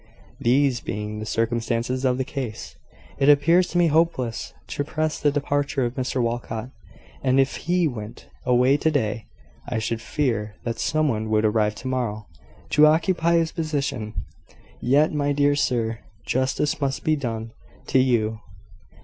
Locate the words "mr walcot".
5.93-6.71